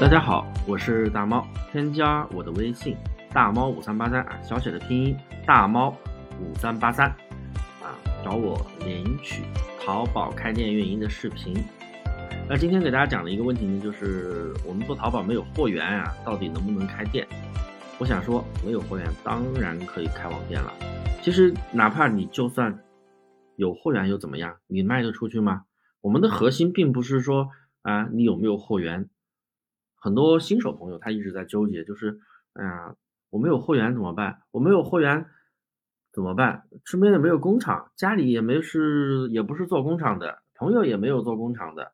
[0.00, 2.96] 大家好，我是大猫，添加我的微信
[3.32, 5.90] 大猫五三八三啊，小写的拼音大猫
[6.40, 7.08] 五三八三
[7.82, 9.42] 啊，找我领取
[9.84, 11.52] 淘宝开店运营的视频。
[12.48, 17.26] 那今天给大家讲的一个问题呢，就是我们做淘宝没有货源啊，到底能不能开店？
[17.98, 20.72] 我想说，没有货源当然可以开网店了。
[21.22, 22.78] 其实哪怕你就算
[23.56, 24.54] 有货源又怎么样？
[24.68, 25.62] 你卖得出去吗？
[26.02, 27.48] 我们的核心并不是说
[27.82, 29.08] 啊，你有没有货源。
[30.00, 32.20] 很多新手朋友他一直在纠结，就是，
[32.54, 32.96] 哎呀，
[33.30, 34.42] 我没有货源怎么办？
[34.52, 35.26] 我没有货源
[36.12, 36.68] 怎么办？
[36.84, 41.92] 身边也没有工厂，家里也没是也不是做工厂的，朋友也没有做工厂的，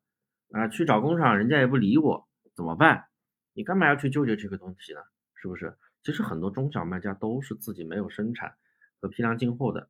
[0.53, 3.07] 啊，去找工厂人家也不理我，怎么办？
[3.55, 5.01] 你干嘛要去纠结这个东西呢？
[5.35, 5.77] 是不是？
[6.03, 8.55] 其实很多中小卖家都是自己没有生产
[9.01, 9.89] 和批量进货的，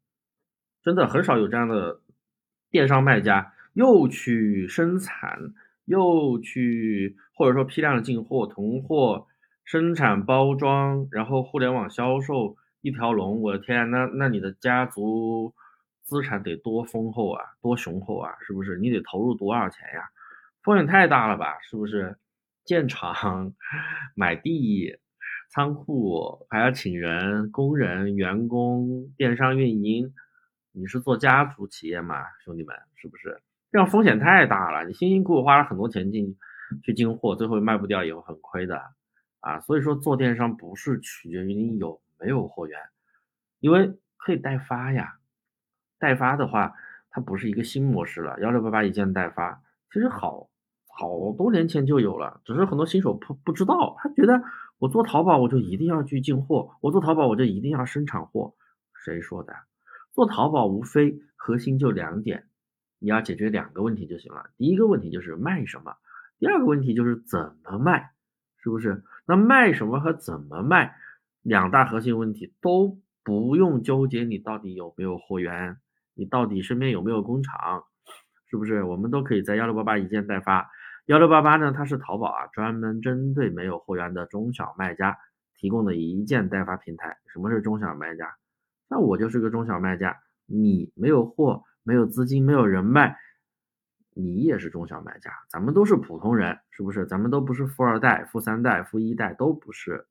[0.82, 2.00] 真的很少有这样的
[2.70, 5.52] 电商卖家又去生产。
[5.84, 9.26] 又去或者说批量进货、囤货、
[9.64, 13.42] 生产、包装，然后互联网销售一条龙。
[13.42, 15.54] 我的天，那那你的家族
[16.02, 18.76] 资产得多丰厚啊，多雄厚啊，是不是？
[18.78, 20.08] 你得投入多少钱呀？
[20.62, 22.16] 风险太大了吧，是不是？
[22.64, 23.52] 建厂、
[24.14, 24.96] 买地、
[25.50, 30.14] 仓库，还要请人、工人、员工、电商运营，
[30.72, 32.74] 你是做家族企业吗，兄弟们？
[32.96, 33.42] 是不是？
[33.74, 36.36] 这样风险太大了，你辛辛苦苦花了很多钱进
[36.84, 38.80] 去进货，最后卖不掉以后很亏的
[39.40, 39.58] 啊！
[39.58, 42.78] 所以说做电商不是取决于你有没有货源，
[43.58, 45.16] 因为可以代发呀。
[45.98, 46.74] 代发的话，
[47.10, 49.60] 它不是一个新模式了，幺六八八一件代发，
[49.92, 50.48] 其实好
[50.86, 54.40] 好多年前就有了，只是很多新手不不知道，他觉得
[54.78, 58.54] 我做淘宝我就一定要去进货，我做淘宝我就一定要生产货，
[59.04, 59.52] 谁说的？
[60.12, 62.46] 做淘宝无非核心就两点。
[63.04, 64.46] 你要解决两个问题就行了。
[64.56, 65.94] 第一个问题就是卖什么，
[66.38, 68.12] 第二个问题就是怎么卖，
[68.56, 69.04] 是不是？
[69.26, 70.96] 那卖什么和怎么卖
[71.42, 75.76] 两大核心问题都不用纠结，你到底有没有货源，
[76.14, 77.84] 你到底身边有没有工厂，
[78.50, 78.82] 是不是？
[78.84, 80.70] 我们都可以在幺六八八一件代发。
[81.04, 85.18] 幺六八八呢，它是淘宝啊专门针对没有货源的中小卖家
[85.54, 87.18] 提供的一件代发平台。
[87.30, 88.34] 什么是中小卖家？
[88.88, 91.64] 那我就是个中小卖家，你没有货。
[91.84, 93.16] 没有资金，没有人脉，
[94.14, 97.04] 你也是中小卖家，咱们都是普通人，是不是？
[97.06, 100.06] 咱们都不是富二代、富三代、富一代，都不是，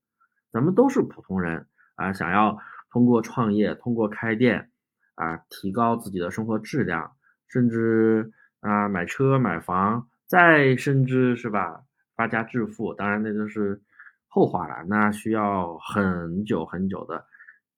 [0.51, 2.13] 咱们都是普通人啊！
[2.13, 2.59] 想要
[2.91, 4.69] 通过创业、通过开店
[5.15, 7.15] 啊，提高自己的生活质量，
[7.47, 11.83] 甚至啊买车、买房，再甚至是吧
[12.15, 13.81] 发家致富，当然那都是
[14.27, 17.25] 后话了，那需要很久很久的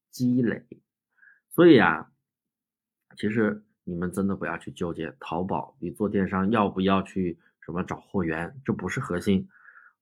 [0.09, 0.65] 积累。
[1.51, 2.09] 所以啊，
[3.15, 3.61] 其实。
[3.87, 9.47] 你们真的不要去纠结淘宝，你做电商要不要去什么找货源，这不是核心。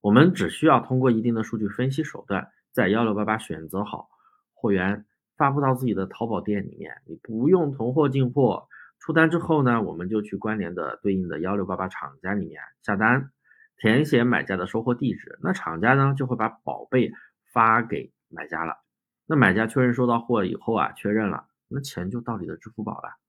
[0.00, 4.08] 我们只需要通过一定的数据分析手段，在幺六八八选择好
[4.54, 5.04] 货源，
[5.36, 7.02] 发布到自己的淘宝店里面。
[7.06, 8.68] 你不用囤货进货，
[8.98, 13.30] 出单之后呢，我们就去关联的对应的幺六八八厂家里面下单，
[13.76, 17.12] 填写买家的收货地址，那厂家呢就会把宝贝
[17.52, 18.78] 发给买家了。
[19.26, 23.23] 那买家确认收到货以后啊，确认了，那钱就到你的支付宝了。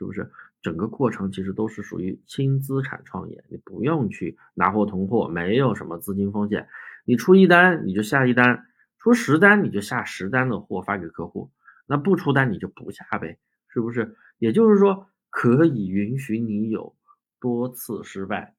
[0.00, 0.30] 是不是
[0.62, 3.44] 整个过程其实都是属于轻资产创业？
[3.50, 6.68] 你不用去拿货囤货，没有什么资金风险。
[7.04, 8.64] 你出一单你就下一单，
[8.98, 11.50] 出十单你就下十单的货发给客户。
[11.86, 14.16] 那不出单你就不下呗，是不是？
[14.38, 16.96] 也就是说可以允许你有
[17.38, 18.54] 多次失败，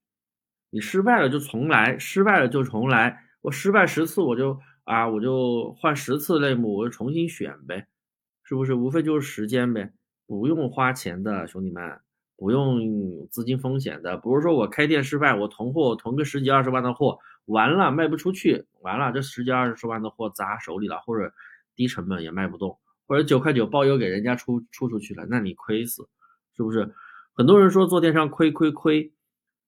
[0.70, 3.24] 你失败了就重来，失败了就重来。
[3.42, 7.88] 我失败十次我就啊我就换十次类目，我就重新选呗，
[8.44, 8.76] 是不是？
[8.76, 9.92] 无非就是时间呗。
[10.32, 12.00] 不用花钱的兄弟们，
[12.38, 21.34] 不用资金风险的，不是说我开店失败，我囤货囤个十几二十万的货，完了卖不出去，完了这十几二十万的货砸手里了，或者
[21.76, 26.08] 低成本也卖不动，或者九块九包邮给人家出出出去了，那你亏死，
[26.56, 26.96] 是不是？
[27.34, 29.12] 很多人说做电商亏亏亏，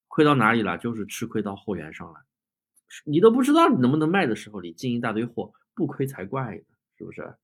[0.07, 0.77] 亏到哪里了？
[0.77, 2.21] 就是吃亏到货源上了，
[3.03, 6.63] 你都不知道你能不能卖的时候，你进一大堆货，不亏才怪呢，
[6.97, 7.35] 是不是？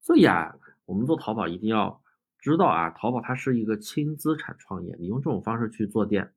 [0.00, 0.54] 所以啊，
[0.86, 1.99] 我们做淘宝一定要。
[2.40, 6.32] 知道啊，淘宝它是一个轻资产创业，你用这种方式去做店，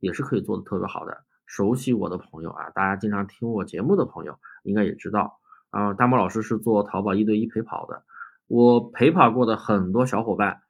[0.00, 1.24] 也是可以做的特别好的。
[1.46, 5.38] 熟悉我的朋友啊，大家经常听我节目的朋友应该也知道
[5.70, 8.02] 啊，大猫老师是做淘宝一对一陪跑的，
[8.46, 10.62] 我陪跑过的很多小伙伴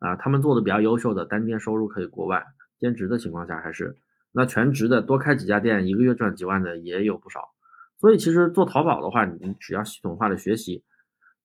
[0.00, 2.44] 啊，他们做的比较优秀的，单店收入可以过万，
[2.78, 3.96] 兼职的情况下还是
[4.32, 7.50] 那全职的多开几家店，一个月赚几万的也有不少。
[7.98, 10.84] 所以其实做淘宝的话，你只要系统化的学习，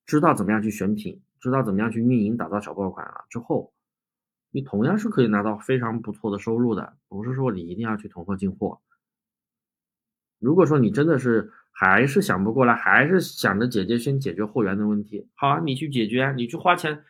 [0.05, 1.21] 知道怎么样去选品。
[1.39, 3.73] 知道怎么样去运营、打造小爆款了之后，
[4.51, 6.97] 你同样是可以拿到非常不错的收入的。
[7.07, 8.81] 不是说你一定要去囤货进货，
[10.39, 17.03] 如果说你真的是还是想不过来，还是想着姐姐先解决货源的问题，好啊，你去解决，你去花钱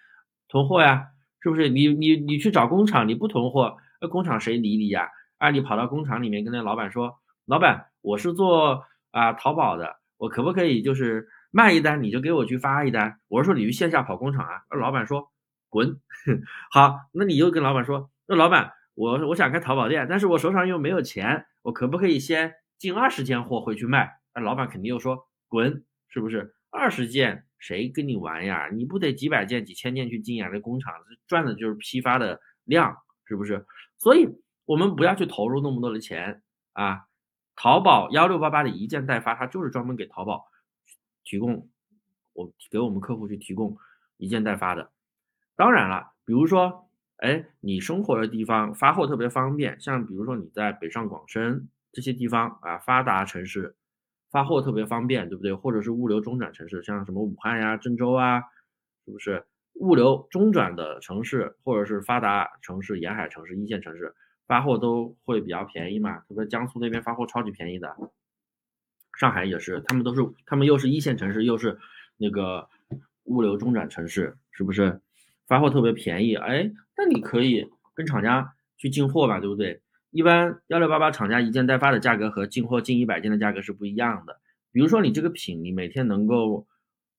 [0.49, 1.69] 囤货呀，是不是？
[1.69, 5.09] 你你你去找工厂，你不囤货，那工厂谁理你呀？
[5.37, 13.19] 啊，你跑到工厂里面跟那老板说，老板，我是做啊淘宝的，我可不可以就是卖一单你就给我去发一单？
[13.27, 14.63] 我是说你去线下跑工厂啊？
[14.69, 15.31] 那老板说
[15.69, 15.99] 滚。
[16.71, 18.73] 好，那你又跟老板说，那老板。
[18.95, 24.11] 我我想开淘宝店，但是我手上又没有钱，我可不可以先进二十件货回去卖？
[24.33, 26.55] 那老板肯定又说滚，是不是？
[26.71, 28.69] 二十件谁跟你玩呀？
[28.73, 30.49] 你不得几百件、几千件去进呀？
[30.51, 30.95] 这工厂
[31.27, 33.67] 赚的就是批发的量，是不是？
[33.99, 34.27] 所以
[34.65, 36.41] 我们不要去投入那么多的钱
[36.73, 37.01] 啊！
[37.55, 40.47] 淘宝幺六八八的一件代发，它就是专门给淘宝
[41.27, 41.69] 提供，
[42.33, 43.77] 我给我们客户去提供
[44.17, 44.91] 一件代发的。
[45.55, 46.85] 当然了，比如说。
[47.19, 53.75] 哎，你生活的地方发货特别方便，像比如说你在北上广深这些地方啊，发达城市
[54.29, 55.51] 发货特别方便，对不对？
[55.55, 58.43] 或者是物流中转城市，像什么武汉呀、郑州啊，
[59.03, 64.13] 是不是物流中转的城市，或者是发达城市、沿海城市、一线城市
[64.45, 66.19] 发货都会比较便宜嘛？
[66.19, 67.97] 特别江苏那边发货超级便宜的，
[69.19, 71.77] 上海也是，他们都是他们又是一线城市，又是
[72.17, 72.69] 那个
[73.23, 75.01] 物流中转城市，是不是？
[75.47, 79.81] 发货特别便宜，哎，那你可以跟厂家去进货吧，对不对？
[80.11, 84.39] 一般幺六八八厂家一件代发的价格和进货进一百件的价格是不一样的。
[84.71, 86.67] 比如说你这个品，你每天能够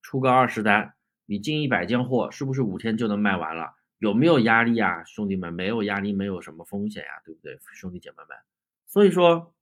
[0.01, 0.93] 出个二十单，
[1.25, 3.73] 你进一百件货，是不是五天就能卖完了？
[3.97, 5.53] 有没有压力啊，兄弟们？
[5.53, 8.37] 没有压力，没有什么风险呀，对不对，兄弟姐妹们？
[8.85, 9.53] 所以说，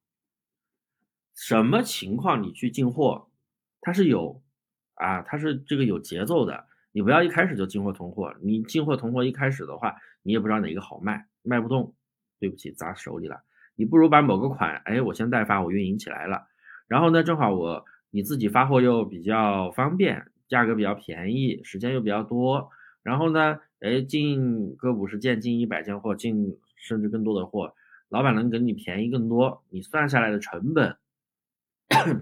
[1.38, 3.30] 什么情况你去进货，
[3.80, 4.42] 它是有
[4.96, 6.66] 啊，它是这个有节奏的。
[6.92, 11.94] 你不要一开始就进货囤货，你进货囤货一开始的话，你也不知道哪个好卖，卖不动，
[12.40, 13.44] 对不起，砸手里了。
[13.76, 16.48] 你不如把某个款，哎，我先代发，我运营起来了，
[16.88, 22.72] 然后呢，正好我你自己发货又比较方便，价格比较便宜，时间又比较多，
[23.04, 27.76] 然后呢，哎，进个五十件，进一百件货，进甚至更多的货，
[28.10, 30.98] 老板能给你便宜更多，你算下来的成本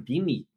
[0.06, 0.48] 比你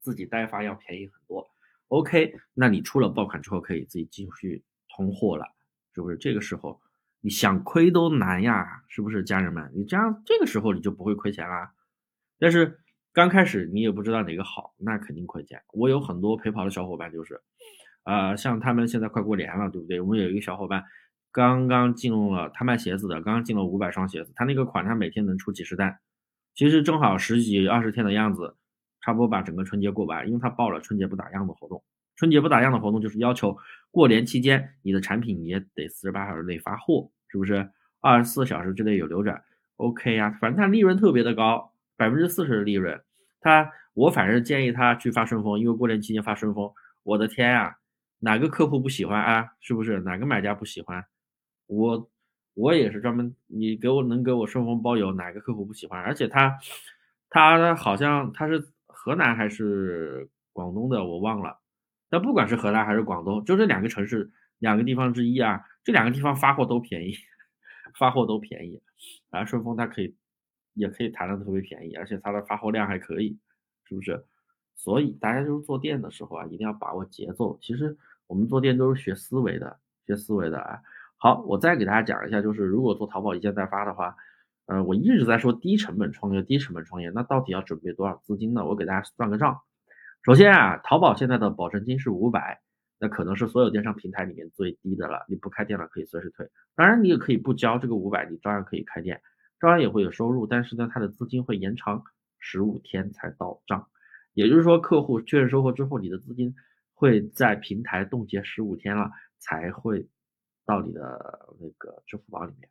[0.00, 1.48] 自己代发要便宜很多。
[1.88, 5.46] OK，那你出了爆款之后，可以自己继续囤货了，
[5.94, 6.16] 是不是？
[6.16, 6.80] 这个时候
[7.20, 9.72] 你想亏都难呀，是不是，家人们？
[9.74, 11.72] 你这样这个时候你就不会亏钱啦。
[12.38, 12.78] 但是
[13.12, 15.62] 刚开始你也不知道哪个好，那肯定亏钱。
[15.72, 17.40] 我有很多陪跑的小伙伴，就是，
[18.04, 20.00] 呃，像他们现在快过年了，对不对？
[20.00, 20.84] 我们有一个小伙伴
[21.32, 25.98] 刚刚进入了，他卖鞋子的，刚刚进了五百双鞋子，他那个款他每天能出几十单，
[26.58, 28.56] 其实正好十几二十天的样子。
[29.00, 31.82] 差不多把整个春节过完，因为他报了春节不打烊的活动。
[32.16, 33.56] 春节不打烊的活动就是要求
[33.92, 37.70] 过年期间你的产品也得四十八小时内发货，是不是？
[38.00, 39.40] 二十四小时之内有流转
[39.76, 40.36] ，OK 呀。
[40.40, 43.00] 反正他利润特别的高，百分之四十的利润。
[43.40, 46.70] 他我反正建议他去发顺丰，因为过年期间发顺丰，
[47.04, 47.76] 我的天呀，
[48.18, 49.52] 哪个客户不喜欢啊？
[49.60, 50.00] 是不是？
[50.00, 51.04] 哪个买家不喜欢？
[51.66, 52.10] 我
[52.58, 56.00] 我也是专门，你给我能给我顺丰包邮，哪个客户不喜欢？
[56.02, 56.58] 而且他
[57.30, 58.68] 他好像他是。
[59.00, 61.60] 河南还是广东的，我忘了。
[62.10, 67.14] 但不管是河南还是广东，就这两个城市、两个地方之一啊，这两个地方发货都便宜，
[67.96, 68.82] 发货都便宜。
[69.30, 70.16] 然后，顺丰它可以，
[70.74, 73.38] 也可以谈的特别便宜，而且它的发货量还可以，
[73.84, 74.22] 是不是？
[74.74, 77.56] 所以大家就是做店的时候啊，一定要把握节奏。
[77.62, 80.82] 其实我们做店都是学思维的，学思维的啊。
[81.18, 84.16] 好，我再给大家讲一下，就是如果做淘宝一件代发的话。
[84.70, 88.66] 呃，我一直在说低成本创业，低成本创业，那到底要准备多少资金呢？
[88.66, 89.62] 我给大家算个账。
[90.22, 92.60] 首先啊，淘宝现在的保证金是五百，
[93.00, 95.24] 那可能是所有电商平台里面最低的了。
[95.26, 99.22] 你不开店了可以随时退，当然你也可以不交这个五百，你照样可以开店，
[99.58, 100.46] 照样也会有收入。
[100.46, 102.04] 但是呢，它的资金会延长
[102.38, 103.88] 十五天才到账，
[104.34, 106.54] 也就是说，客户确认收货之后，你的资金
[106.92, 110.06] 会在平台冻结十五天了才会
[110.68, 112.68] 到你的那个支付宝里面。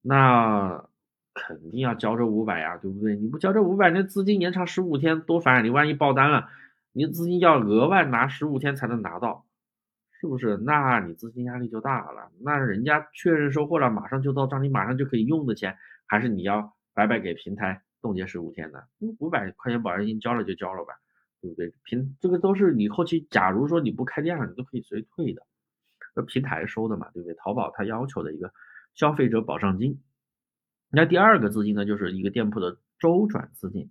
[0.00, 0.88] 那。
[1.32, 3.14] 肯定要交这五百呀，对不对？
[3.14, 5.64] 你不交这五百，那资金延长十五天多烦！
[5.64, 6.48] 你万一爆单了，
[6.92, 9.46] 你资金要额外拿十五天才能拿到，
[10.10, 10.56] 是不是？
[10.56, 12.32] 那你资金压力就大了。
[12.40, 18.88] 那人家确认收货了，马上就到账，你马上就可以用的钱，还是你要白白给平台冻结十五天的？
[19.20, 20.94] 五百块钱保证金交了就交了吧，
[21.40, 21.72] 对不对？
[21.84, 25.42] 平这个都是你后期，假如说你不开店了，你都可以随退的，
[26.22, 27.34] 平台收的嘛，对不对？
[27.34, 28.52] 淘宝它要求的一个
[28.94, 30.00] 消费者保障金。
[30.90, 33.90] 那第二个资金呢，就是一个店铺的周转资金，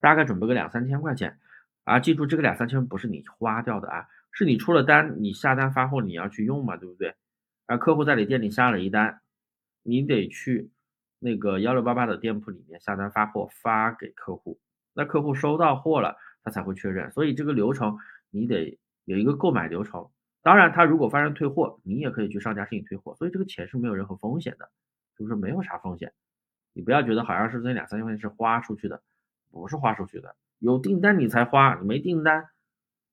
[0.00, 1.38] 大概准备个两三千块钱
[1.84, 2.00] 啊。
[2.00, 7.14] 记住，这个两三千不是你花掉的啊，是你出了单，你下单发货你要去用嘛，对不对？
[7.66, 9.20] 啊，客户在你店里下了一单，
[9.84, 10.70] 你得去
[11.20, 14.58] 那个幺六八八的店铺里面下单发货，发给客户，
[14.92, 17.12] 那客户收到货了，他才会确认。
[17.12, 17.98] 所以这个流程
[18.30, 20.10] 你得有一个购买流程。
[20.42, 23.14] 当然，他如果发生退货，你也可以去上家申请退货。
[23.14, 24.70] 所以这个钱是没有任何风险的，
[25.16, 26.12] 是不是没有啥风险？
[26.72, 29.02] 你不要觉得好像是这两三千块钱是花出去的，
[29.50, 30.36] 不是花出去的。
[30.58, 32.48] 有订单你才花，没订单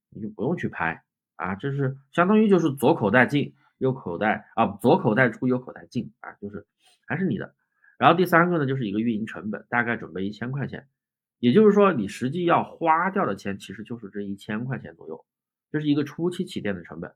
[0.09, 1.03] 你就不用去拍
[1.35, 1.55] 啊。
[1.55, 6.65] 这是相当于就是左口袋进右口袋啊，左口袋出右口袋进啊，就是
[7.07, 7.53] 还是你的。
[7.97, 10.87] 然后第三个呢，就是一个运营成本，大概准备一千块钱。
[11.39, 15.25] 也就是说，你实际要花掉的钱其实就是这一千块钱左右，
[15.71, 17.11] 这是一个初期起店的成本。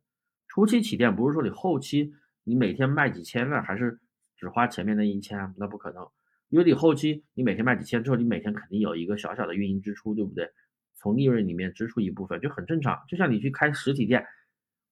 [0.47, 3.99] 初期起店不是说你后期你每天卖几千了，还是
[4.35, 6.07] 只花前面那一千，那不可能。
[6.49, 10.49] 因为你后期你每天卖几千之后，你每天肯定有一个小小的运营支出，对不对？
[10.95, 13.01] 从利润里面支出一部分就很正常。
[13.07, 14.25] 就像你去开实体店，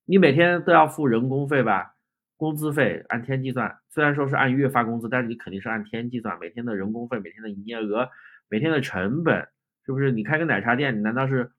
[0.05, 1.95] 你每天都要付人工费吧，
[2.37, 3.77] 工资费按天计算。
[3.89, 8.09] 虽然说是按月发工资，但是你肯定是按天计算，每天的人工费、每天的营业额、
[8.47, 9.49] 每天的成本，
[9.85, 10.11] 是不是？
[10.11, 11.51] 你开个奶茶店，你难道是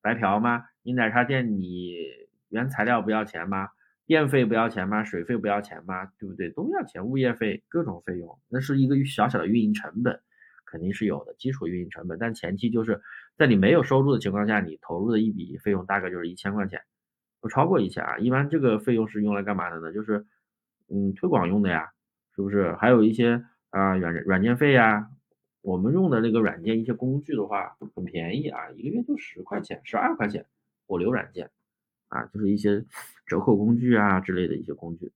[0.00, 0.64] 白嫖吗？
[0.88, 1.98] 你奶茶店你
[2.48, 3.68] 原材料不要钱吗？
[4.06, 5.04] 电费不要钱吗？
[5.04, 6.06] 水费不要钱吗？
[6.18, 6.48] 对不对？
[6.48, 10.18] 都要钱，物业费各种费用，那是一个小小的运营成本，
[10.64, 12.18] 肯定是有的基础运营成本。
[12.18, 13.02] 但前期就是
[13.36, 16.80] 在你没有收入的情况下，你投入的一笔费用大概就是一千块钱，
[17.42, 18.16] 不超过一千啊。
[18.16, 19.92] 一般这个费用是用来干嘛的呢？
[19.92, 20.24] 就是
[20.88, 21.90] 嗯推广用的呀，
[22.34, 22.72] 是不是？
[22.76, 25.10] 还有一些啊软软件费呀，
[25.60, 30.46] 我们用的那个软件一些工具的话很便宜啊，一个月就十块钱、十二块钱，
[30.88, 31.48] 火流软件。
[32.08, 32.82] 啊，就是一些
[33.26, 35.12] 折扣工具啊之类的一些工具，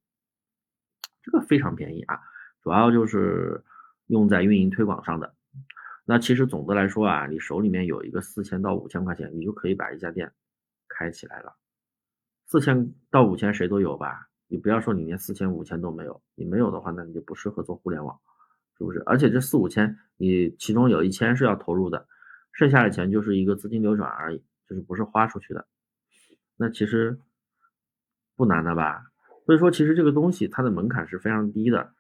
[1.23, 2.21] 这个非常便宜啊，
[2.63, 3.65] 主要就是
[4.09, 5.35] 用在运营推广上的。
[6.05, 10.31] 那其实总的来说啊，你手里面有一个四千到五千块钱，你就可以把一家店
[10.87, 11.57] 开起来了。
[12.45, 14.29] 四千到五千谁都有吧？
[14.49, 18.21] 你不要说你连四千五千都没有，你没有的话，那你就不适合做互联网，
[18.77, 19.03] 是不是？
[19.07, 22.07] 而且这四五千，你其中有一千是要投入的，
[22.53, 25.67] 剩下的钱就是一个资金流转而已，就是不是花出去的。
[26.57, 27.19] 那其实
[28.37, 29.05] 不难的吧？
[29.45, 31.93] 所以说，其实这个东西它的门槛是非常低的。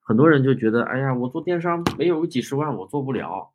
[0.00, 3.52] 很多人就觉得，哎呀，我做电商没有个几十万我做不了。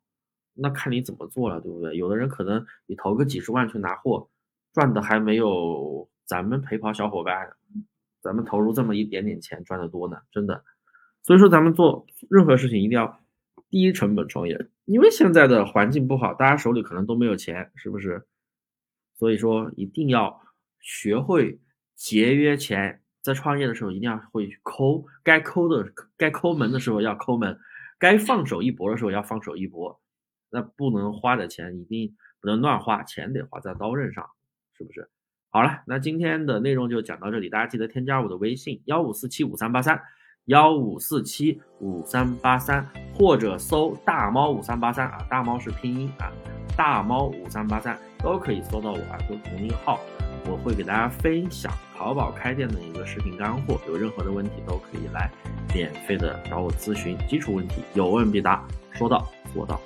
[0.54, 1.96] 那看你怎么做了，对不对？
[1.96, 4.28] 有的人可能你投个几十万去拿货，
[4.72, 7.54] 赚的还没有咱们陪跑小伙伴，
[8.20, 10.64] 咱们投入这么一点点钱赚的多呢，真的。
[11.22, 13.20] 所以说，咱们做任何事情一定要
[13.68, 18.24] 低成本创业，因为现在的环境不好，大家手里可能都没有钱，是不是？
[19.14, 20.42] 所以说，一定要。
[20.86, 21.58] 学会
[21.94, 27.58] 节约钱，在创业的时候一定要会抠，该抠的该抠门的时候要抠门，
[27.98, 29.98] 该放手一搏的时候要放手一搏。
[30.50, 34.28] 那不能花的钱一定不能乱花，钱得花在刀刃上，
[34.76, 35.08] 是不是？
[35.48, 39.98] 好了，那今天的内容就讲到这里，大家记得添加我的微信幺五四七五三八三
[40.44, 46.30] 幺五四七五三八三，或者搜大猫五三八三啊，大猫是拼音啊，
[46.76, 50.00] 大猫五三八三都可以搜到我啊，都同一号。
[50.46, 55.30] 我会给大家分享淘宝开店的一个视频干货，有任何的问题都可以来
[55.74, 58.62] 免费的找我咨询基础问题，有问必答，
[58.92, 59.80] 说到做到。